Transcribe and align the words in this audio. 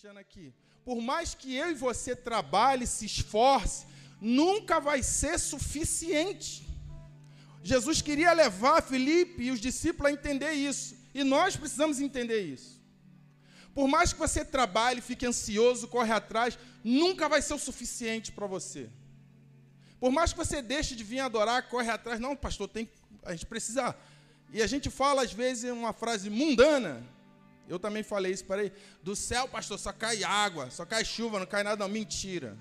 deixando 0.00 0.18
aqui. 0.18 0.54
Por 0.84 1.00
mais 1.00 1.34
que 1.34 1.56
eu 1.56 1.72
e 1.72 1.74
você 1.74 2.14
trabalhe, 2.14 2.86
se 2.86 3.04
esforce, 3.04 3.84
nunca 4.20 4.78
vai 4.78 5.02
ser 5.02 5.40
suficiente. 5.40 6.64
Jesus 7.64 8.00
queria 8.00 8.32
levar 8.32 8.80
Felipe 8.80 9.42
e 9.42 9.50
os 9.50 9.60
discípulos 9.60 10.12
a 10.12 10.14
entender 10.14 10.52
isso. 10.52 10.96
E 11.12 11.24
nós 11.24 11.56
precisamos 11.56 12.00
entender 12.00 12.42
isso. 12.42 12.80
Por 13.74 13.88
mais 13.88 14.12
que 14.12 14.20
você 14.20 14.44
trabalhe, 14.44 15.00
fique 15.00 15.26
ansioso, 15.26 15.88
corre 15.88 16.12
atrás, 16.12 16.56
nunca 16.84 17.28
vai 17.28 17.42
ser 17.42 17.54
o 17.54 17.58
suficiente 17.58 18.30
para 18.30 18.46
você. 18.46 18.88
Por 19.98 20.12
mais 20.12 20.32
que 20.32 20.38
você 20.38 20.62
deixe 20.62 20.94
de 20.94 21.02
vir 21.02 21.18
adorar, 21.18 21.68
corre 21.68 21.90
atrás, 21.90 22.20
não, 22.20 22.36
pastor, 22.36 22.68
tem, 22.68 22.88
a 23.24 23.32
gente 23.32 23.46
precisa. 23.46 23.96
E 24.52 24.62
a 24.62 24.66
gente 24.68 24.90
fala 24.90 25.22
às 25.22 25.32
vezes 25.32 25.72
uma 25.72 25.92
frase 25.92 26.30
mundana. 26.30 27.17
Eu 27.68 27.78
também 27.78 28.02
falei 28.02 28.32
isso, 28.32 28.44
peraí. 28.44 28.72
Do 29.02 29.14
céu, 29.14 29.46
pastor, 29.46 29.78
só 29.78 29.92
cai 29.92 30.24
água, 30.24 30.70
só 30.70 30.86
cai 30.86 31.04
chuva, 31.04 31.38
não 31.38 31.46
cai 31.46 31.62
nada, 31.62 31.76
não. 31.76 31.92
Mentira. 31.92 32.56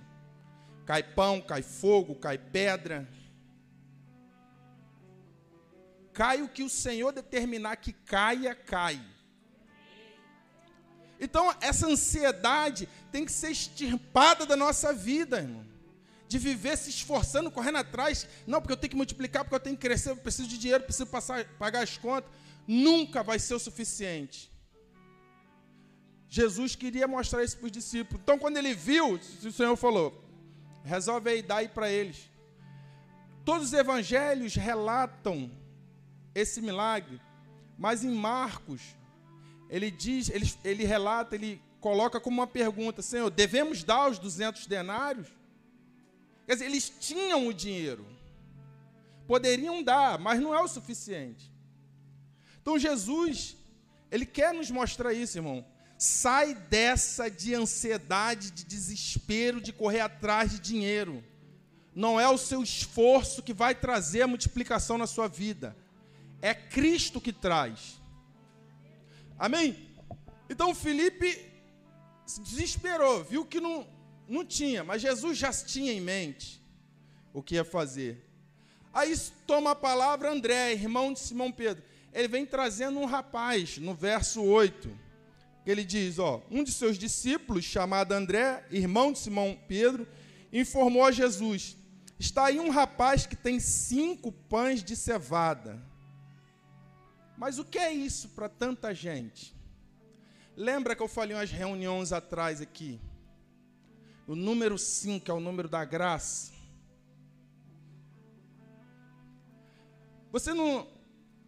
Cai 0.85 1.01
pão, 1.01 1.41
cai 1.41 1.61
fogo, 1.61 2.15
cai 2.15 2.37
pedra. 2.37 3.07
Cai 6.13 6.41
o 6.41 6.49
que 6.49 6.63
o 6.63 6.69
Senhor 6.69 7.11
determinar 7.11 7.77
que 7.77 7.93
caia, 7.93 8.53
cai. 8.53 8.99
Então, 11.19 11.55
essa 11.61 11.87
ansiedade 11.87 12.87
tem 13.11 13.25
que 13.25 13.31
ser 13.31 13.51
extirpada 13.51 14.45
da 14.45 14.55
nossa 14.55 14.93
vida, 14.93 15.39
irmão. 15.39 15.65
De 16.27 16.37
viver 16.37 16.77
se 16.77 16.89
esforçando, 16.89 17.49
correndo 17.49 17.77
atrás. 17.77 18.27
Não, 18.45 18.59
porque 18.59 18.73
eu 18.73 18.77
tenho 18.77 18.91
que 18.91 18.97
multiplicar, 18.97 19.43
porque 19.43 19.55
eu 19.55 19.59
tenho 19.59 19.77
que 19.77 19.87
crescer, 19.87 20.09
eu 20.09 20.17
preciso 20.17 20.47
de 20.47 20.57
dinheiro, 20.57 20.83
preciso 20.83 21.07
passar, 21.07 21.45
pagar 21.57 21.83
as 21.83 21.97
contas. 21.97 22.29
Nunca 22.67 23.23
vai 23.23 23.39
ser 23.39 23.53
o 23.53 23.59
suficiente. 23.59 24.51
Jesus 26.29 26.75
queria 26.75 27.07
mostrar 27.07 27.43
isso 27.43 27.57
para 27.57 27.67
os 27.67 27.71
discípulos. 27.71 28.21
Então, 28.21 28.37
quando 28.37 28.57
ele 28.57 28.73
viu, 28.73 29.13
o 29.13 29.51
Senhor 29.51 29.75
falou: 29.75 30.23
resolve 30.83 31.29
aí, 31.29 31.41
dá 31.41 31.57
aí 31.57 31.67
para 31.67 31.89
eles. 31.89 32.29
Todos 33.45 33.67
os 33.67 33.73
evangelhos 33.73 34.55
relatam 34.55 35.49
esse 36.35 36.61
milagre, 36.61 37.21
mas 37.77 38.03
em 38.03 38.13
Marcos, 38.13 38.81
ele 39.69 39.89
diz, 39.89 40.29
ele, 40.29 40.53
ele 40.63 40.83
relata, 40.83 41.35
ele 41.35 41.61
coloca 41.79 42.19
como 42.19 42.41
uma 42.41 42.47
pergunta: 42.47 43.01
Senhor, 43.01 43.29
devemos 43.29 43.83
dar 43.83 44.09
os 44.09 44.19
200 44.19 44.67
denários? 44.67 45.27
Quer 46.45 46.53
dizer, 46.53 46.65
eles 46.65 46.89
tinham 46.89 47.47
o 47.47 47.53
dinheiro, 47.53 48.05
poderiam 49.25 49.81
dar, 49.81 50.19
mas 50.19 50.39
não 50.41 50.53
é 50.53 50.61
o 50.61 50.67
suficiente. 50.67 51.51
Então 52.61 52.77
Jesus, 52.77 53.55
ele 54.11 54.25
quer 54.25 54.53
nos 54.53 54.69
mostrar 54.69 55.13
isso, 55.13 55.37
irmão. 55.37 55.65
Sai 55.97 56.53
dessa 56.53 57.29
de 57.29 57.55
ansiedade, 57.55 58.51
de 58.51 58.63
desespero, 58.63 59.59
de 59.59 59.73
correr 59.73 60.01
atrás 60.01 60.51
de 60.51 60.59
dinheiro. 60.59 61.23
Não 61.95 62.19
é 62.19 62.29
o 62.29 62.37
seu 62.37 62.61
esforço 62.61 63.41
que 63.41 63.53
vai 63.53 63.73
trazer 63.73 64.21
a 64.21 64.27
multiplicação 64.27 64.97
na 64.97 65.07
sua 65.07 65.27
vida. 65.27 65.75
É 66.41 66.53
Cristo 66.53 67.19
que 67.19 67.33
traz. 67.33 67.99
Amém? 69.39 69.89
Então 70.47 70.75
Felipe 70.75 71.51
se 72.25 72.41
desesperou, 72.41 73.23
viu 73.23 73.43
que 73.43 73.59
não, 73.59 73.87
não 74.27 74.45
tinha, 74.45 74.83
mas 74.83 75.01
Jesus 75.01 75.37
já 75.37 75.51
tinha 75.51 75.91
em 75.91 76.01
mente 76.01 76.61
o 77.33 77.41
que 77.41 77.55
ia 77.55 77.65
fazer. 77.65 78.23
Aí 78.93 79.15
toma 79.45 79.71
a 79.71 79.75
palavra 79.75 80.31
André, 80.31 80.73
irmão 80.73 81.13
de 81.13 81.19
Simão 81.19 81.51
Pedro. 81.51 81.83
Ele 82.13 82.27
vem 82.27 82.45
trazendo 82.45 82.99
um 82.99 83.05
rapaz, 83.05 83.77
no 83.77 83.93
verso 83.93 84.43
8. 84.43 85.06
Ele 85.67 85.83
diz: 85.83 86.17
ó, 86.17 86.41
um 86.49 86.63
de 86.63 86.71
seus 86.71 86.97
discípulos, 86.97 87.63
chamado 87.63 88.13
André, 88.13 88.65
irmão 88.71 89.11
de 89.11 89.19
Simão 89.19 89.55
Pedro, 89.67 90.07
informou 90.51 91.05
a 91.05 91.11
Jesus: 91.11 91.77
Está 92.19 92.45
aí 92.45 92.59
um 92.59 92.71
rapaz 92.71 93.27
que 93.27 93.35
tem 93.35 93.59
cinco 93.59 94.31
pães 94.31 94.83
de 94.83 94.95
cevada 94.95 95.85
mas 97.37 97.59
o 97.59 97.65
que 97.65 97.77
é 97.77 97.93
isso 97.93 98.29
para 98.29 98.49
tanta 98.49 98.93
gente? 98.95 99.55
Lembra 100.55 100.95
que 100.95 101.03
eu 101.03 101.07
falei 101.07 101.35
umas 101.37 101.51
reuniões 101.51 102.11
atrás 102.11 102.59
aqui? 102.59 102.99
O 104.27 104.35
número 104.35 104.75
5 104.75 105.29
é 105.29 105.33
o 105.33 105.39
número 105.39 105.69
da 105.69 105.85
graça. 105.85 106.51
Você 110.31 110.51
não, 110.51 110.87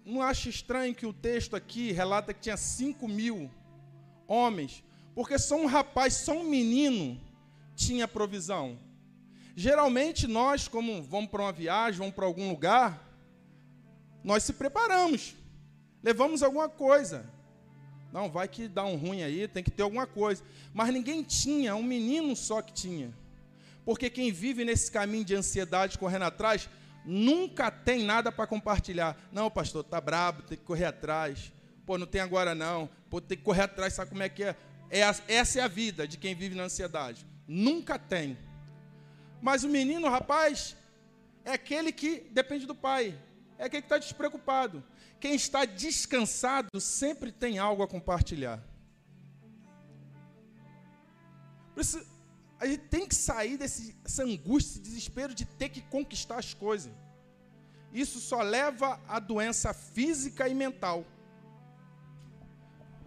não 0.06 0.22
acha 0.22 0.48
estranho 0.48 0.94
que 0.94 1.08
o 1.08 1.12
texto 1.12 1.56
aqui 1.56 1.92
relata 1.92 2.36
que 2.36 2.42
tinha 2.42 2.56
5 2.56 3.08
mil 3.08 3.52
homens? 4.30 4.84
Porque 5.14 5.38
só 5.38 5.58
um 5.58 5.66
rapaz, 5.66 6.14
só 6.14 6.32
um 6.32 6.44
menino 6.44 7.20
tinha 7.76 8.08
provisão. 8.08 8.80
Geralmente 9.56 10.28
nós, 10.28 10.68
como 10.68 11.04
vamos 11.04 11.30
para 11.30 11.42
uma 11.42 11.52
viagem, 11.52 12.00
vamos 12.00 12.16
para 12.16 12.26
algum 12.26 12.50
lugar, 12.50 13.06
nós 14.24 14.44
se 14.44 14.54
preparamos. 14.54 15.36
Levamos 16.02 16.42
alguma 16.42 16.70
coisa. 16.70 17.30
Não, 18.12 18.30
vai 18.30 18.48
que 18.48 18.68
dá 18.68 18.86
um 18.86 18.96
ruim 18.96 19.22
aí, 19.22 19.48
tem 19.48 19.64
que 19.64 19.72
ter 19.72 19.84
alguma 19.84 20.08
coisa. 20.08 20.44
Mas 20.74 20.94
ninguém 20.94 21.24
tinha, 21.24 21.76
um 21.76 21.84
menino 21.84 22.36
só 22.36 22.62
que 22.62 22.72
tinha. 22.72 23.14
Porque 23.84 24.10
quem 24.10 24.32
vive 24.32 24.64
nesse 24.64 24.92
caminho 24.92 25.26
de 25.26 25.36
ansiedade 25.36 25.98
correndo 25.98 26.24
atrás, 26.24 26.70
nunca 27.06 27.70
tem 27.70 28.04
nada 28.04 28.32
para 28.32 28.48
compartilhar. 28.48 29.18
Não, 29.32 29.50
pastor, 29.50 29.84
tá 29.84 30.00
brabo, 30.00 30.44
tem 30.44 30.58
que 30.58 30.64
correr 30.64 30.86
atrás. 30.86 31.52
Pô, 31.90 31.98
não 31.98 32.06
tem 32.06 32.22
agora 32.22 32.54
não. 32.54 32.88
Pô, 33.10 33.20
tem 33.20 33.36
que 33.36 33.44
correr 33.44 33.64
atrás, 33.64 33.96
sabe 33.96 34.12
como 34.12 34.22
é 34.22 34.30
que 34.30 34.44
é? 34.44 34.56
é 34.92 35.00
essa 35.00 35.60
é 35.60 35.64
a 35.64 35.68
vida 35.68 36.08
de 36.08 36.20
quem 36.20 36.36
vive 36.36 36.54
na 36.54 36.66
ansiedade. 36.66 37.26
Nunca 37.48 37.98
tem. 37.98 38.38
Mas 39.42 39.64
o 39.64 39.68
menino, 39.68 40.08
rapaz, 40.08 40.78
é 41.44 41.52
aquele 41.54 41.92
que 41.92 42.28
depende 42.30 42.68
do 42.68 42.76
pai. 42.76 43.20
É 43.58 43.64
aquele 43.64 43.82
que 43.82 43.88
está 43.88 43.98
despreocupado. 43.98 44.84
Quem 45.20 45.34
está 45.34 45.66
descansado 45.66 46.80
sempre 46.80 47.32
tem 47.32 47.58
algo 47.58 47.82
a 47.82 47.88
compartilhar. 47.88 48.64
Por 51.74 51.82
isso, 51.82 52.06
a 52.60 52.68
gente 52.68 52.84
tem 52.84 53.08
que 53.08 53.16
sair 53.16 53.58
dessa 53.58 54.22
angústia, 54.22 54.74
esse 54.74 54.80
desespero 54.80 55.34
de 55.34 55.44
ter 55.44 55.70
que 55.70 55.82
conquistar 55.82 56.38
as 56.38 56.54
coisas. 56.54 56.94
Isso 57.92 58.20
só 58.20 58.44
leva 58.44 59.02
à 59.08 59.18
doença 59.18 59.74
física 59.74 60.48
e 60.48 60.54
mental. 60.54 61.04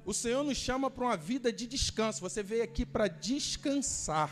O 0.05 0.13
Senhor 0.13 0.43
nos 0.43 0.57
chama 0.57 0.91
para 0.91 1.05
uma 1.05 1.17
vida 1.17 1.53
de 1.53 1.67
descanso. 1.67 2.21
Você 2.21 2.43
veio 2.43 2.65
aqui 2.65 2.85
para 2.85 3.07
descansar. 3.09 4.31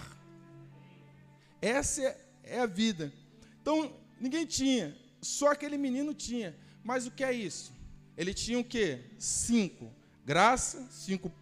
Essa 1.63 2.17
é 2.43 2.61
a 2.61 2.67
vida. 2.67 3.13
Então, 3.61 3.95
ninguém 4.21 4.47
tinha, 4.47 4.97
só 5.21 5.49
aquele 5.49 5.79
menino 5.79 6.13
tinha. 6.13 6.57
Mas 6.83 7.07
o 7.07 7.11
que 7.11 7.23
é 7.23 7.33
isso? 7.33 7.73
Ele 8.17 8.35
tinha 8.35 8.59
o 8.59 8.65
quê? 8.65 9.01
Cinco. 9.19 9.93
Graça, 10.25 10.87
cinco 10.91 11.33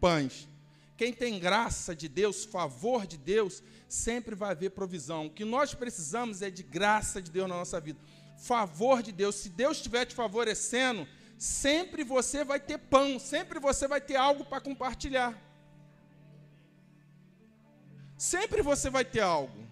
pães. 0.00 0.48
Quem 0.96 1.12
tem 1.12 1.38
graça 1.38 1.94
de 1.94 2.08
Deus, 2.08 2.44
favor 2.44 3.06
de 3.06 3.16
Deus, 3.16 3.62
sempre 3.88 4.34
vai 4.34 4.52
haver 4.52 4.70
provisão. 4.70 5.26
O 5.26 5.30
que 5.30 5.44
nós 5.44 5.74
precisamos 5.74 6.40
é 6.40 6.50
de 6.50 6.62
graça 6.62 7.20
de 7.20 7.30
Deus 7.30 7.48
na 7.48 7.56
nossa 7.56 7.80
vida. 7.80 7.98
Favor 8.38 9.02
de 9.02 9.12
Deus. 9.12 9.34
Se 9.34 9.48
Deus 9.48 9.76
estiver 9.78 10.04
te 10.04 10.14
favorecendo, 10.14 11.06
sempre 11.36 12.04
você 12.04 12.44
vai 12.44 12.60
ter 12.60 12.78
pão, 12.78 13.18
sempre 13.18 13.58
você 13.58 13.86
vai 13.86 14.00
ter 14.00 14.16
algo 14.16 14.44
para 14.44 14.60
compartilhar. 14.60 15.38
Sempre 18.16 18.62
você 18.62 18.88
vai 18.88 19.04
ter 19.04 19.20
algo. 19.20 19.64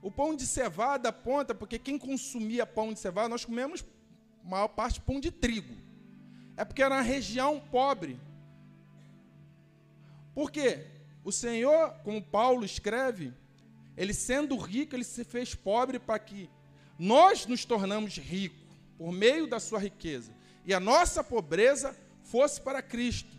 O 0.00 0.10
pão 0.10 0.34
de 0.34 0.46
cevada 0.46 1.10
aponta, 1.10 1.54
porque 1.54 1.78
quem 1.78 1.98
consumia 1.98 2.66
pão 2.66 2.92
de 2.92 2.98
cevada, 2.98 3.28
nós 3.28 3.44
comemos 3.44 3.84
maior 4.42 4.68
parte 4.68 5.00
pão 5.00 5.20
de 5.20 5.30
trigo. 5.30 5.76
É 6.56 6.64
porque 6.64 6.82
era 6.82 6.96
uma 6.96 7.02
região 7.02 7.60
pobre. 7.60 8.18
Por 10.34 10.50
quê? 10.50 10.86
O 11.24 11.30
Senhor, 11.30 11.92
como 12.02 12.20
Paulo 12.20 12.64
escreve, 12.64 13.32
ele 13.96 14.12
sendo 14.12 14.56
rico, 14.56 14.96
ele 14.96 15.04
se 15.04 15.22
fez 15.22 15.54
pobre 15.54 15.98
para 15.98 16.18
que 16.18 16.50
nós 16.98 17.46
nos 17.46 17.64
tornamos 17.64 18.16
ricos 18.16 18.61
por 19.02 19.10
meio 19.10 19.48
da 19.48 19.58
sua 19.58 19.80
riqueza. 19.80 20.32
E 20.64 20.72
a 20.72 20.78
nossa 20.78 21.24
pobreza 21.24 21.92
fosse 22.22 22.60
para 22.60 22.80
Cristo. 22.80 23.36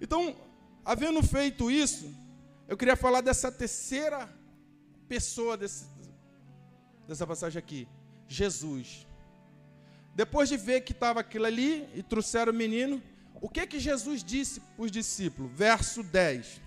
Então, 0.00 0.36
havendo 0.84 1.22
feito 1.22 1.70
isso, 1.70 2.12
eu 2.66 2.76
queria 2.76 2.96
falar 2.96 3.20
dessa 3.20 3.52
terceira 3.52 4.28
pessoa 5.06 5.56
desse, 5.56 5.86
dessa 7.06 7.24
passagem 7.24 7.60
aqui? 7.60 7.86
Jesus. 8.26 9.06
Depois 10.16 10.48
de 10.48 10.56
ver 10.56 10.80
que 10.80 10.90
estava 10.90 11.20
aquilo 11.20 11.46
ali 11.46 11.88
e 11.94 12.02
trouxeram 12.02 12.52
o 12.52 12.56
menino, 12.56 13.00
o 13.40 13.48
que 13.48 13.64
que 13.68 13.78
Jesus 13.78 14.24
disse 14.24 14.58
para 14.58 14.84
os 14.84 14.90
discípulos? 14.90 15.52
Verso 15.54 16.02
10. 16.02 16.60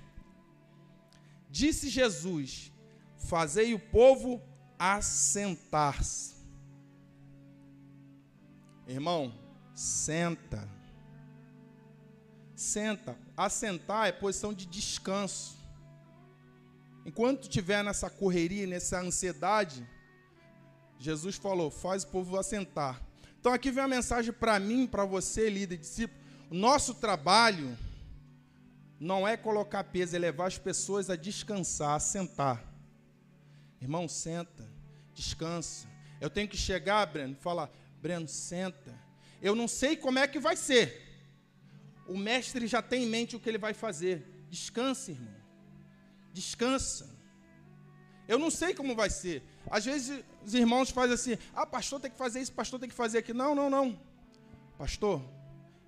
Disse 1.50 1.90
Jesus: 1.90 2.72
Fazei 3.18 3.74
o 3.74 3.80
povo 3.80 4.42
assentar-se. 4.80 6.35
Irmão, 8.88 9.34
senta. 9.74 10.68
senta. 12.56 13.18
Assentar 13.36 14.08
é 14.08 14.12
posição 14.12 14.54
de 14.54 14.66
descanso. 14.66 15.58
Enquanto 17.06 17.44
estiver 17.44 17.84
nessa 17.84 18.10
correria, 18.10 18.66
nessa 18.66 19.00
ansiedade, 19.00 19.88
Jesus 21.00 21.36
falou: 21.36 21.70
faz 21.70 22.04
o 22.04 22.08
povo 22.08 22.38
assentar. 22.38 23.02
Então 23.40 23.54
aqui 23.54 23.70
vem 23.72 23.84
a 23.84 23.88
mensagem 23.88 24.34
para 24.34 24.60
mim, 24.60 24.88
para 24.88 25.06
você, 25.06 25.50
líder, 25.50 25.78
discípulo. 25.78 26.20
O 26.50 26.56
nosso 26.56 26.96
trabalho 26.96 27.78
não 29.00 29.28
é 29.28 29.36
colocar 29.36 29.84
peso, 29.84 30.16
é 30.16 30.20
levar 30.20 30.48
as 30.48 30.58
pessoas 30.58 31.10
a 31.10 31.16
descansar, 31.16 31.96
a 31.96 32.00
sentar. 32.00 32.64
Irmão, 33.82 34.08
senta, 34.08 34.68
descansa. 35.14 35.88
Eu 36.20 36.30
tenho 36.30 36.48
que 36.48 36.58
chegar, 36.58 37.06
Breno, 37.06 37.34
e 37.34 37.44
falar: 37.44 37.70
Breno, 38.06 38.28
senta. 38.28 38.94
Eu 39.42 39.56
não 39.56 39.68
sei 39.68 39.98
como 39.98 40.20
é 40.20 40.28
que 40.28 40.38
vai 40.38 40.56
ser. 40.56 40.86
O 42.08 42.16
mestre 42.16 42.68
já 42.68 42.80
tem 42.80 43.04
em 43.04 43.08
mente 43.08 43.36
o 43.36 43.40
que 43.40 43.50
ele 43.50 43.58
vai 43.58 43.74
fazer. 43.74 44.46
Descanse, 44.48 45.14
irmão. 45.14 45.34
Descansa. 46.32 47.10
Eu 48.28 48.38
não 48.38 48.52
sei 48.52 48.76
como 48.76 48.96
vai 48.96 49.10
ser. 49.10 49.42
Às 49.72 49.86
vezes 49.86 50.24
os 50.46 50.54
irmãos 50.54 50.92
fazem 50.92 51.16
assim: 51.16 51.36
ah, 51.52 51.66
pastor 51.66 52.00
tem 52.00 52.12
que 52.12 52.18
fazer 52.18 52.42
isso, 52.42 52.54
pastor 52.54 52.80
tem 52.80 52.88
que 52.88 52.94
fazer 52.94 53.18
aquilo. 53.18 53.40
Não, 53.40 53.56
não, 53.56 53.72
não. 53.72 54.00
Pastor, 54.78 55.20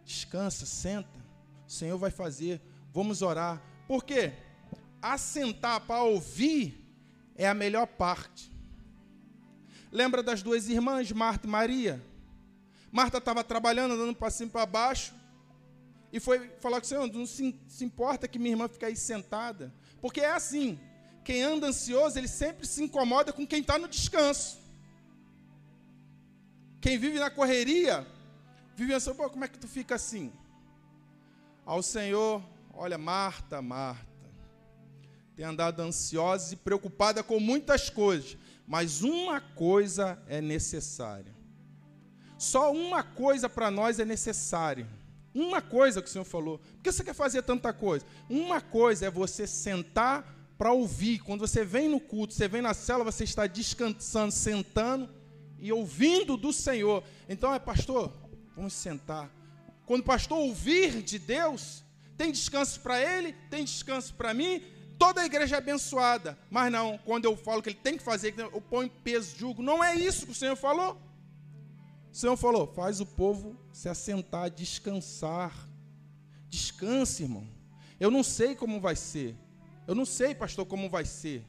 descansa, 0.04 0.66
senta. 0.66 1.24
O 1.68 1.72
Senhor 1.72 2.00
vai 2.00 2.10
fazer. 2.10 2.60
Vamos 2.92 3.22
orar. 3.22 3.62
Por 3.88 4.04
quê? 4.04 4.34
Assentar 5.00 5.82
para 5.82 6.02
ouvir 6.02 6.84
é 7.36 7.48
a 7.48 7.54
melhor 7.54 7.86
parte. 7.86 8.57
Lembra 9.92 10.22
das 10.22 10.42
duas 10.42 10.68
irmãs, 10.68 11.12
Marta 11.12 11.48
e 11.48 11.50
Maria? 11.50 12.04
Marta 12.92 13.18
estava 13.18 13.44
trabalhando, 13.44 13.94
andando 13.94 14.16
para 14.16 14.30
cima 14.30 14.50
e 14.50 14.52
para 14.52 14.66
baixo, 14.66 15.14
e 16.12 16.20
foi 16.20 16.50
falar 16.60 16.80
com 16.80 16.86
o 16.86 16.88
Senhor: 16.88 17.12
não 17.12 17.26
se, 17.26 17.56
se 17.68 17.84
importa 17.84 18.28
que 18.28 18.40
minha 18.40 18.52
irmã 18.52 18.68
fique 18.68 18.86
aí 18.86 18.96
sentada, 18.96 19.74
porque 20.02 20.22
é 20.22 20.32
assim. 20.32 20.80
Quem 21.24 21.44
anda 21.44 21.68
ansioso, 21.68 22.18
ele 22.18 22.28
sempre 22.28 22.66
se 22.66 22.82
incomoda 22.82 23.34
com 23.34 23.46
quem 23.46 23.60
está 23.60 23.78
no 23.78 23.90
descanso. 23.90 24.60
Quem 26.80 26.98
vive 26.98 27.20
na 27.20 27.30
correria, 27.30 28.08
vive 28.78 28.94
assim, 28.94 29.14
pô, 29.14 29.30
como 29.30 29.44
é 29.44 29.48
que 29.50 29.60
tu 29.60 29.68
fica 29.68 29.96
assim? 29.96 30.32
Ao 31.66 31.84
Senhor, 31.84 32.42
olha, 32.74 32.98
Marta, 32.98 33.62
Marta, 33.62 34.08
tem 35.36 35.44
andado 35.44 35.82
ansiosa 35.82 36.54
e 36.54 36.58
preocupada 36.58 37.22
com 37.22 37.42
muitas 37.42 37.90
coisas, 37.90 38.38
mas 38.68 39.02
uma 39.02 39.40
coisa 39.40 40.22
é 40.28 40.42
necessária. 40.42 41.34
Só 42.38 42.72
uma 42.72 43.02
coisa 43.02 43.48
para 43.48 43.72
nós 43.72 44.00
é 44.00 44.06
necessária. 44.06 44.88
Uma 45.34 45.62
coisa 45.62 46.02
que 46.02 46.10
o 46.10 46.12
Senhor 46.12 46.26
falou. 46.26 46.60
Por 46.60 46.82
que 46.84 46.92
você 46.92 47.04
quer 47.04 47.14
fazer 47.14 47.42
tanta 47.44 47.72
coisa? 47.72 48.06
Uma 48.30 48.60
coisa 48.60 49.06
é 49.06 49.10
você 49.10 49.48
sentar 49.48 50.36
para 50.58 50.72
ouvir. 50.74 51.20
Quando 51.20 51.40
você 51.40 51.64
vem 51.64 51.88
no 51.88 52.00
culto, 52.00 52.34
você 52.34 52.48
vem 52.48 52.62
na 52.62 52.74
cela, 52.74 53.04
você 53.04 53.24
está 53.24 53.48
descansando, 53.48 54.32
sentando 54.32 55.10
e 55.60 55.72
ouvindo 55.72 56.36
do 56.36 56.52
Senhor. 56.52 57.04
Então 57.30 57.54
é, 57.54 57.60
pastor, 57.60 58.12
vamos 58.56 58.74
sentar. 58.74 59.32
Quando 59.86 60.02
o 60.02 60.06
pastor 60.06 60.40
ouvir 60.40 61.02
de 61.02 61.18
Deus, 61.18 61.84
tem 62.18 62.32
descanso 62.32 62.80
para 62.82 63.00
ele, 63.00 63.34
tem 63.50 63.64
descanso 63.64 64.14
para 64.16 64.34
mim, 64.34 64.62
toda 64.98 65.22
a 65.22 65.26
igreja 65.26 65.56
é 65.56 65.60
abençoada. 65.60 66.38
Mas 66.50 66.72
não, 66.72 66.98
quando 67.00 67.26
eu 67.26 67.36
falo 67.36 67.62
que 67.62 67.70
ele 67.70 67.80
tem 67.82 67.98
que 67.98 68.04
fazer, 68.04 68.34
eu 68.38 68.62
ponho 68.62 68.90
peso, 69.04 69.38
julgo. 69.38 69.62
Não 69.62 69.84
é 69.84 69.96
isso 69.96 70.26
que 70.26 70.32
o 70.32 70.36
Senhor 70.36 70.56
falou. 70.56 71.00
O 72.12 72.16
Senhor 72.16 72.36
falou: 72.36 72.68
faz 72.68 73.00
o 73.00 73.06
povo 73.06 73.56
se 73.72 73.88
assentar, 73.88 74.50
descansar. 74.50 75.54
Descanse, 76.50 77.24
irmão. 77.24 77.48
Eu 78.00 78.10
não 78.10 78.24
sei 78.24 78.56
como 78.56 78.80
vai 78.80 78.96
ser. 78.96 79.36
Eu 79.86 79.96
não 79.96 80.06
sei, 80.06 80.34
pastor, 80.36 80.66
como 80.66 80.90
vai 80.90 81.06
ser. 81.06 81.46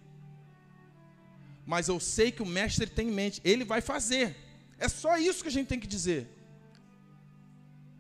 Mas 1.67 1.89
eu 1.89 2.01
sei 2.01 2.33
que 2.33 2.43
o 2.43 2.47
mestre 2.47 2.87
tem 2.87 3.09
em 3.09 3.13
mente, 3.13 3.41
ele 3.45 3.65
vai 3.65 3.81
fazer. 3.81 4.37
É 4.79 4.89
só 4.89 5.17
isso 5.19 5.43
que 5.43 5.49
a 5.49 5.53
gente 5.53 5.69
tem 5.69 5.81
que 5.81 5.87
dizer. 5.87 6.27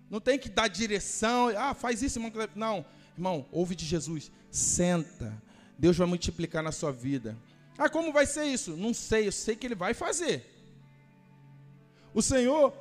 Não 0.08 0.20
tem 0.20 0.38
que 0.38 0.48
dar 0.48 0.68
direção, 0.68 1.48
ah, 1.56 1.74
faz 1.74 2.02
isso, 2.02 2.18
irmão. 2.18 2.32
Não, 2.54 2.86
irmão, 3.18 3.46
ouve 3.50 3.74
de 3.74 3.84
Jesus. 3.84 4.30
Senta. 4.50 5.42
Deus 5.78 5.96
vai 5.96 6.06
multiplicar 6.06 6.62
na 6.62 6.72
sua 6.72 6.92
vida. 6.92 7.36
Ah, 7.76 7.88
como 7.88 8.12
vai 8.12 8.26
ser 8.26 8.44
isso? 8.44 8.76
Não 8.76 8.94
sei, 8.94 9.28
eu 9.28 9.32
sei 9.32 9.54
que 9.54 9.66
ele 9.66 9.74
vai 9.74 9.94
fazer. 9.94 10.44
O 12.14 12.22
Senhor 12.22 12.72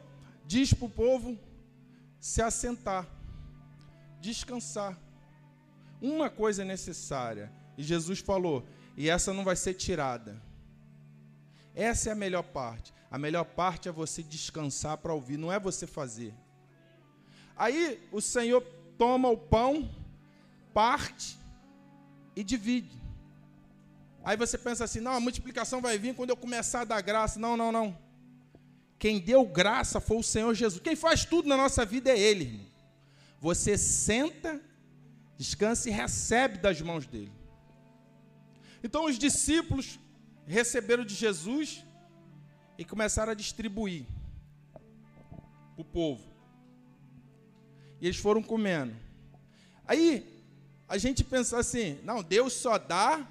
diz 0.45 0.73
para 0.73 0.85
o 0.85 0.89
povo 0.89 1.37
se 2.19 2.41
assentar, 2.41 3.07
descansar. 4.19 4.97
Uma 6.01 6.29
coisa 6.29 6.61
é 6.61 6.65
necessária. 6.65 7.51
E 7.77 7.83
Jesus 7.83 8.19
falou: 8.19 8.65
e 8.95 9.09
essa 9.09 9.33
não 9.33 9.43
vai 9.43 9.55
ser 9.55 9.75
tirada. 9.75 10.41
Essa 11.75 12.09
é 12.09 12.11
a 12.13 12.15
melhor 12.15 12.43
parte. 12.43 12.91
A 13.11 13.17
melhor 13.17 13.45
parte 13.45 13.87
é 13.87 13.91
você 13.91 14.23
descansar 14.23 14.97
para 14.97 15.13
ouvir, 15.13 15.37
não 15.37 15.53
é 15.53 15.59
você 15.59 15.85
fazer. 15.85 16.33
Aí 17.55 18.07
o 18.11 18.19
Senhor 18.19 18.61
toma 18.97 19.29
o 19.29 19.37
pão, 19.37 19.87
parte 20.77 21.39
e 22.35 22.43
divide. 22.43 22.95
Aí 24.23 24.37
você 24.37 24.59
pensa 24.59 24.83
assim: 24.83 24.99
não, 24.99 25.13
a 25.13 25.19
multiplicação 25.19 25.81
vai 25.81 25.97
vir 25.97 26.13
quando 26.13 26.29
eu 26.29 26.37
começar 26.37 26.81
a 26.81 26.85
dar 26.85 27.01
graça. 27.01 27.39
Não, 27.39 27.57
não, 27.57 27.71
não. 27.71 27.97
Quem 28.99 29.19
deu 29.19 29.43
graça 29.43 29.99
foi 29.99 30.17
o 30.17 30.23
Senhor 30.23 30.53
Jesus. 30.53 30.79
Quem 30.79 30.95
faz 30.95 31.25
tudo 31.25 31.49
na 31.49 31.57
nossa 31.57 31.83
vida 31.83 32.11
é 32.11 32.19
Ele. 32.19 32.45
Irmão. 32.45 32.67
Você 33.41 33.75
senta 33.75 34.61
descansa 35.35 35.89
e 35.89 35.91
recebe 35.91 36.59
das 36.59 36.79
mãos 36.79 37.07
dele. 37.07 37.31
Então 38.83 39.05
os 39.05 39.17
discípulos 39.17 39.99
receberam 40.45 41.03
de 41.03 41.15
Jesus 41.15 41.83
e 42.77 42.85
começaram 42.85 43.31
a 43.31 43.35
distribuir 43.35 44.05
o 45.75 45.83
povo. 45.83 46.23
E 47.99 48.05
eles 48.05 48.17
foram 48.17 48.43
comendo. 48.43 48.95
Aí 49.87 50.36
a 50.87 50.97
gente 50.97 51.23
pensa 51.23 51.57
assim: 51.57 51.99
não, 52.03 52.23
Deus 52.23 52.53
só 52.53 52.77
dá 52.77 53.27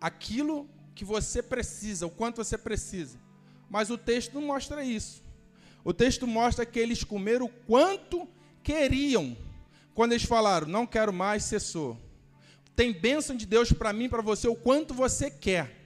aquilo 0.00 0.68
que 0.94 1.04
você 1.04 1.42
precisa, 1.42 2.06
o 2.06 2.10
quanto 2.10 2.36
você 2.36 2.58
precisa. 2.58 3.18
Mas 3.68 3.90
o 3.90 3.96
texto 3.96 4.34
não 4.34 4.42
mostra 4.42 4.84
isso. 4.84 5.22
O 5.84 5.92
texto 5.92 6.26
mostra 6.26 6.66
que 6.66 6.78
eles 6.78 7.04
comeram 7.04 7.46
o 7.46 7.48
quanto 7.48 8.28
queriam. 8.62 9.36
Quando 9.94 10.12
eles 10.12 10.24
falaram, 10.24 10.66
não 10.66 10.86
quero 10.86 11.12
mais, 11.12 11.44
cessou. 11.44 11.96
Tem 12.76 12.92
bênção 12.92 13.36
de 13.36 13.46
Deus 13.46 13.72
para 13.72 13.92
mim, 13.92 14.08
para 14.08 14.22
você, 14.22 14.48
o 14.48 14.54
quanto 14.54 14.92
você 14.92 15.30
quer. 15.30 15.78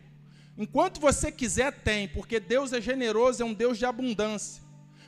Enquanto 0.57 1.01
você 1.01 1.33
quiser, 1.33 1.73
tem, 1.83 2.09
porque 2.09 2.39
Deus 2.39 2.73
é 2.73 2.81
generoso, 2.81 3.43
é 3.43 3.47
um 3.47 3.55
Deus 3.55 3.79
de 3.79 3.85
abundância. 3.85 4.63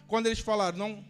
Quando 0.06 0.26
eles 0.26 0.40
falaram, 0.40 0.78
não 0.78 1.04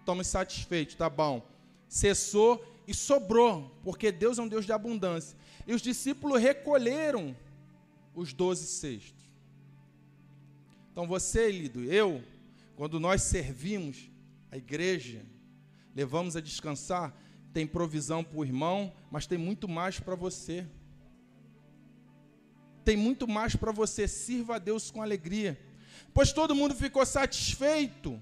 estamos 0.00 0.26
satisfeitos, 0.26 0.94
tá 0.94 1.10
bom. 1.10 1.46
Cessou 1.88 2.64
e 2.86 2.94
sobrou, 2.94 3.78
porque 3.82 4.12
Deus 4.12 4.38
é 4.38 4.42
um 4.42 4.48
Deus 4.48 4.64
de 4.64 4.72
abundância. 4.72 5.36
E 5.66 5.74
os 5.74 5.82
discípulos 5.82 6.40
recolheram 6.40 7.36
os 8.14 8.32
doze 8.32 8.66
cestos. 8.66 9.26
Então 10.92 11.06
você, 11.06 11.50
Lido, 11.50 11.82
eu, 11.84 12.22
quando 12.76 12.98
nós 13.00 13.22
servimos 13.22 14.10
a 14.50 14.56
igreja, 14.56 15.22
levamos 15.94 16.36
a 16.36 16.40
descansar, 16.40 17.14
tem 17.52 17.66
provisão 17.66 18.22
para 18.22 18.38
o 18.38 18.44
irmão, 18.44 18.92
mas 19.10 19.26
tem 19.26 19.38
muito 19.38 19.66
mais 19.68 19.98
para 19.98 20.14
você. 20.14 20.66
Tem 22.84 22.96
muito 22.96 23.26
mais 23.26 23.56
para 23.56 23.72
você. 23.72 24.06
Sirva 24.06 24.56
a 24.56 24.58
Deus 24.58 24.90
com 24.90 25.02
alegria. 25.02 25.58
Pois 26.14 26.32
todo 26.32 26.54
mundo 26.54 26.74
ficou 26.74 27.04
satisfeito. 27.04 28.20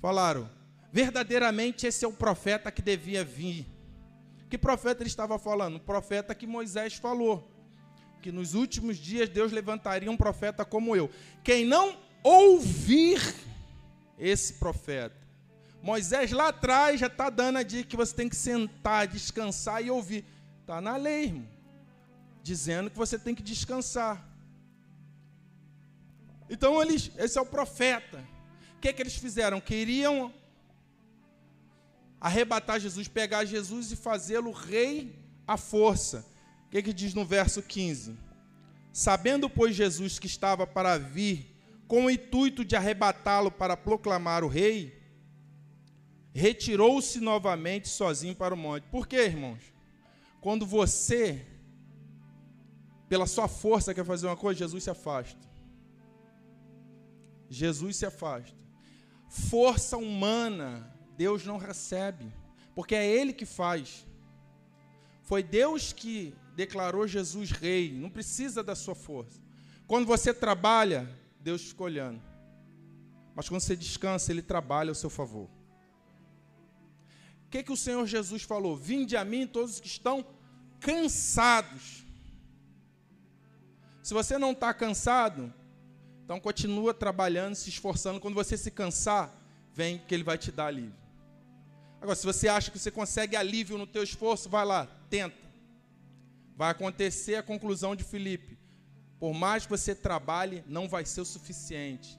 Falaram, 0.00 0.48
verdadeiramente 0.92 1.86
esse 1.86 2.04
é 2.04 2.08
o 2.08 2.12
profeta 2.12 2.70
que 2.70 2.82
devia 2.82 3.24
vir. 3.24 3.66
Que 4.50 4.58
profeta 4.58 5.02
ele 5.02 5.08
estava 5.08 5.38
falando? 5.38 5.76
O 5.76 5.80
profeta 5.80 6.34
que 6.34 6.46
Moisés 6.46 6.94
falou. 6.94 7.50
Que 8.20 8.30
nos 8.30 8.52
últimos 8.52 8.98
dias 8.98 9.28
Deus 9.28 9.50
levantaria 9.50 10.10
um 10.10 10.16
profeta 10.16 10.64
como 10.64 10.94
eu. 10.94 11.10
Quem 11.42 11.64
não 11.64 11.98
ouvir 12.22 13.20
esse 14.18 14.52
profeta, 14.54 15.16
Moisés 15.82 16.30
lá 16.30 16.48
atrás 16.48 17.00
já 17.00 17.08
está 17.08 17.28
dando 17.28 17.58
a 17.58 17.62
dica 17.62 17.88
que 17.88 17.96
você 17.96 18.14
tem 18.14 18.28
que 18.28 18.36
sentar, 18.36 19.08
descansar 19.08 19.84
e 19.84 19.90
ouvir. 19.90 20.24
Está 20.60 20.80
na 20.80 20.96
lei, 20.96 21.24
irmão. 21.24 21.48
Dizendo 22.42 22.90
que 22.90 22.96
você 22.96 23.18
tem 23.18 23.34
que 23.34 23.42
descansar. 23.42 24.24
Então, 26.48 26.80
eles, 26.80 27.10
esse 27.16 27.36
é 27.36 27.40
o 27.40 27.46
profeta. 27.46 28.22
O 28.76 28.80
que, 28.80 28.88
é 28.88 28.92
que 28.92 29.02
eles 29.02 29.16
fizeram? 29.16 29.60
Queriam 29.60 30.32
arrebatar 32.22 32.78
Jesus, 32.78 33.08
pegar 33.08 33.44
Jesus 33.44 33.90
e 33.90 33.96
fazê-lo 33.96 34.52
rei 34.52 35.12
à 35.44 35.56
força. 35.56 36.24
O 36.66 36.70
que, 36.70 36.78
é 36.78 36.82
que 36.82 36.92
diz 36.92 37.14
no 37.14 37.24
verso 37.24 37.60
15? 37.60 38.16
Sabendo, 38.92 39.50
pois, 39.50 39.74
Jesus 39.74 40.20
que 40.20 40.28
estava 40.28 40.64
para 40.64 40.96
vir, 40.98 41.52
com 41.88 42.04
o 42.04 42.10
intuito 42.10 42.64
de 42.64 42.76
arrebatá-lo 42.76 43.50
para 43.50 43.76
proclamar 43.76 44.44
o 44.44 44.48
rei, 44.48 45.02
retirou-se 46.32 47.18
novamente 47.18 47.88
sozinho 47.88 48.36
para 48.36 48.54
o 48.54 48.56
monte. 48.56 48.84
Por 48.84 49.08
quê, 49.08 49.24
irmãos? 49.24 49.60
Quando 50.40 50.64
você, 50.64 51.44
pela 53.08 53.26
sua 53.26 53.48
força, 53.48 53.92
quer 53.92 54.04
fazer 54.04 54.28
uma 54.28 54.36
coisa, 54.36 54.60
Jesus 54.60 54.84
se 54.84 54.90
afasta. 54.90 55.50
Jesus 57.50 57.96
se 57.96 58.06
afasta. 58.06 58.56
Força 59.28 59.96
humana, 59.96 60.91
Deus 61.16 61.44
não 61.44 61.56
recebe, 61.56 62.32
porque 62.74 62.94
é 62.94 63.06
Ele 63.06 63.32
que 63.32 63.44
faz. 63.44 64.06
Foi 65.22 65.42
Deus 65.42 65.92
que 65.92 66.34
declarou 66.54 67.06
Jesus 67.06 67.50
rei, 67.50 67.92
não 67.92 68.10
precisa 68.10 68.62
da 68.62 68.74
sua 68.74 68.94
força. 68.94 69.40
Quando 69.86 70.06
você 70.06 70.32
trabalha, 70.32 71.08
Deus 71.40 71.62
fica 71.62 71.82
olhando. 71.82 72.20
Mas 73.34 73.48
quando 73.48 73.60
você 73.60 73.76
descansa, 73.76 74.32
Ele 74.32 74.42
trabalha 74.42 74.90
ao 74.90 74.94
seu 74.94 75.10
favor. 75.10 75.48
O 77.46 77.50
que, 77.50 77.62
que 77.62 77.72
o 77.72 77.76
Senhor 77.76 78.06
Jesus 78.06 78.42
falou? 78.42 78.76
Vinde 78.76 79.16
a 79.16 79.24
mim 79.24 79.46
todos 79.46 79.74
os 79.74 79.80
que 79.80 79.86
estão 79.86 80.24
cansados. 80.80 82.04
Se 84.02 84.12
você 84.14 84.36
não 84.38 84.52
está 84.52 84.72
cansado, 84.74 85.52
então 86.24 86.40
continua 86.40 86.92
trabalhando, 86.92 87.54
se 87.54 87.68
esforçando. 87.68 88.20
Quando 88.20 88.34
você 88.34 88.56
se 88.56 88.70
cansar, 88.70 89.32
vem 89.72 89.98
que 89.98 90.14
Ele 90.14 90.24
vai 90.24 90.38
te 90.38 90.50
dar 90.50 90.66
alívio. 90.66 91.01
Agora, 92.02 92.16
se 92.16 92.26
você 92.26 92.48
acha 92.48 92.68
que 92.68 92.80
você 92.80 92.90
consegue 92.90 93.36
alívio 93.36 93.78
no 93.78 93.86
teu 93.86 94.02
esforço, 94.02 94.48
vai 94.48 94.64
lá, 94.64 94.86
tenta. 95.08 95.36
Vai 96.56 96.72
acontecer 96.72 97.36
a 97.36 97.44
conclusão 97.44 97.94
de 97.94 98.02
Filipe. 98.02 98.58
Por 99.20 99.32
mais 99.32 99.64
que 99.64 99.70
você 99.70 99.94
trabalhe, 99.94 100.64
não 100.66 100.88
vai 100.88 101.04
ser 101.06 101.20
o 101.20 101.24
suficiente. 101.24 102.18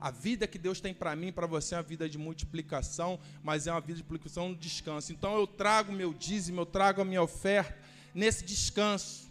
A 0.00 0.12
vida 0.12 0.46
que 0.46 0.56
Deus 0.56 0.80
tem 0.80 0.94
para 0.94 1.16
mim, 1.16 1.32
para 1.32 1.48
você, 1.48 1.74
é 1.74 1.78
uma 1.78 1.82
vida 1.82 2.08
de 2.08 2.18
multiplicação, 2.18 3.18
mas 3.42 3.66
é 3.66 3.72
uma 3.72 3.80
vida 3.80 3.94
de 3.94 4.04
multiplicação 4.04 4.50
no 4.50 4.54
descanso. 4.54 5.12
Então 5.12 5.34
eu 5.34 5.44
trago 5.44 5.92
meu 5.92 6.14
dízimo, 6.14 6.60
eu 6.60 6.66
trago 6.66 7.02
a 7.02 7.04
minha 7.04 7.20
oferta 7.20 7.76
nesse 8.14 8.44
descanso. 8.44 9.28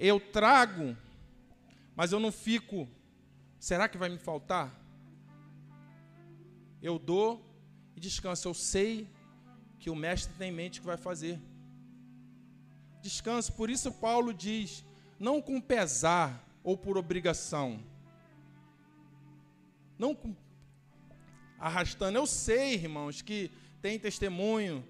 Eu 0.00 0.18
trago, 0.18 0.96
mas 1.94 2.10
eu 2.10 2.18
não 2.18 2.32
fico. 2.32 2.88
Será 3.60 3.88
que 3.88 3.96
vai 3.96 4.08
me 4.08 4.18
faltar? 4.18 4.74
Eu 6.82 6.98
dou 6.98 7.49
descanso. 8.00 8.48
Eu 8.48 8.54
sei 8.54 9.08
que 9.78 9.90
o 9.90 9.94
mestre 9.94 10.32
tem 10.38 10.50
em 10.50 10.54
mente 10.54 10.80
que 10.80 10.86
vai 10.86 10.96
fazer. 10.96 11.38
Descanso. 13.00 13.52
Por 13.52 13.70
isso 13.70 13.92
Paulo 13.92 14.34
diz: 14.34 14.84
não 15.18 15.40
com 15.40 15.60
pesar 15.60 16.44
ou 16.64 16.76
por 16.76 16.98
obrigação. 16.98 17.80
Não 19.98 20.14
com 20.14 20.34
arrastando. 21.58 22.16
Eu 22.18 22.26
sei, 22.26 22.74
irmãos, 22.74 23.20
que 23.20 23.50
tem 23.82 23.98
testemunho 23.98 24.82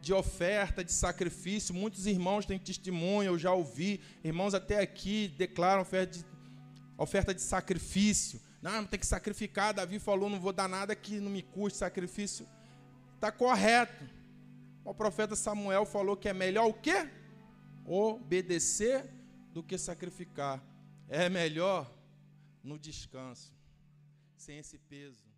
de 0.00 0.12
oferta, 0.12 0.84
de 0.84 0.92
sacrifício. 0.92 1.74
Muitos 1.74 2.06
irmãos 2.06 2.46
têm 2.46 2.58
testemunho, 2.58 3.28
eu 3.28 3.38
já 3.38 3.52
ouvi. 3.52 4.00
Irmãos 4.22 4.54
até 4.54 4.80
aqui 4.80 5.34
declaram 5.36 5.82
oferta 5.82 6.18
de, 6.18 6.24
oferta 6.96 7.34
de 7.34 7.42
sacrifício. 7.42 8.40
Não, 8.62 8.86
tem 8.86 9.00
que 9.00 9.06
sacrificar. 9.06 9.74
Davi 9.74 9.98
falou: 9.98 10.30
não 10.30 10.40
vou 10.40 10.52
dar 10.52 10.68
nada 10.68 10.94
que 10.94 11.18
não 11.18 11.30
me 11.30 11.42
custe 11.42 11.80
sacrifício. 11.80 12.48
Está 13.16 13.32
correto. 13.32 14.08
O 14.84 14.94
profeta 14.94 15.34
Samuel 15.34 15.84
falou 15.84 16.16
que 16.16 16.28
é 16.28 16.32
melhor 16.32 16.68
o 16.68 16.74
quê? 16.74 17.08
Obedecer 17.84 19.04
do 19.52 19.62
que 19.62 19.76
sacrificar. 19.76 20.62
É 21.08 21.28
melhor 21.28 21.92
no 22.62 22.78
descanso, 22.78 23.52
sem 24.36 24.58
esse 24.58 24.78
peso. 24.78 25.31